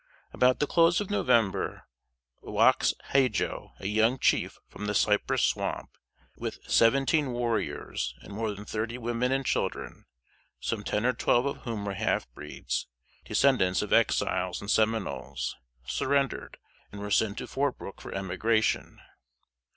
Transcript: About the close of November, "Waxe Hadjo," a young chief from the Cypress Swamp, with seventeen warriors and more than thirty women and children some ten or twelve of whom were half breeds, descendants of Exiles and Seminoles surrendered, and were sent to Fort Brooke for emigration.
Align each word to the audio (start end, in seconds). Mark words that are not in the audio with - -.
About 0.33 0.57
the 0.57 0.65
close 0.65 0.99
of 0.99 1.11
November, 1.11 1.83
"Waxe 2.41 2.95
Hadjo," 3.13 3.73
a 3.79 3.85
young 3.85 4.17
chief 4.17 4.57
from 4.67 4.87
the 4.87 4.95
Cypress 4.95 5.43
Swamp, 5.43 5.95
with 6.35 6.57
seventeen 6.67 7.33
warriors 7.33 8.15
and 8.23 8.33
more 8.33 8.51
than 8.51 8.65
thirty 8.65 8.97
women 8.97 9.31
and 9.31 9.45
children 9.45 10.05
some 10.59 10.83
ten 10.83 11.05
or 11.05 11.13
twelve 11.13 11.45
of 11.45 11.57
whom 11.65 11.85
were 11.85 11.93
half 11.93 12.27
breeds, 12.33 12.87
descendants 13.25 13.83
of 13.83 13.93
Exiles 13.93 14.59
and 14.59 14.71
Seminoles 14.71 15.55
surrendered, 15.85 16.57
and 16.91 16.99
were 16.99 17.11
sent 17.11 17.37
to 17.37 17.45
Fort 17.45 17.77
Brooke 17.77 18.01
for 18.01 18.11
emigration. 18.11 18.99